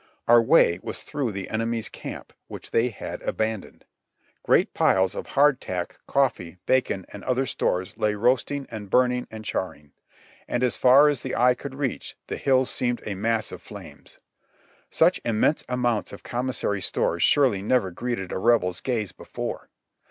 Our 0.27 0.41
way 0.41 0.79
was 0.81 1.03
through 1.03 1.31
the 1.31 1.47
enemy's 1.51 1.87
camp, 1.87 2.33
w^hich 2.49 2.71
they 2.71 2.89
had 2.89 3.21
abandoned. 3.21 3.85
Great 4.41 4.73
piles 4.73 5.13
of 5.13 5.27
hard 5.27 5.61
tack, 5.61 5.99
coffee, 6.07 6.57
bacon 6.65 7.05
and 7.09 7.23
other 7.23 7.43
170 7.45 7.53
JOHNNY 7.53 7.71
REB 7.71 7.71
AND 7.71 7.79
BILI,Y 8.23 8.29
YANK 8.31 8.39
stores 8.39 8.53
lay 8.57 8.59
roasting 8.59 8.67
and 8.71 8.89
burning 8.89 9.27
and 9.29 9.45
charring; 9.45 9.91
and 10.47 10.63
as 10.63 10.75
far 10.75 11.07
as 11.07 11.21
the 11.21 11.35
eye 11.35 11.53
could 11.53 11.75
reach, 11.75 12.17
the 12.25 12.37
hills 12.37 12.71
seemed 12.71 13.03
a 13.05 13.13
mass 13.13 13.51
of 13.51 13.61
flames. 13.61 14.17
Such 14.89 15.21
im 15.23 15.39
mense 15.39 15.63
amounts 15.69 16.11
of 16.11 16.23
commissary 16.23 16.81
stores 16.81 17.21
surely 17.21 17.61
never 17.61 17.91
greeted 17.91 18.31
a 18.31 18.39
Rebel's 18.39 18.81
gaze 18.81 19.11
before 19.11 19.69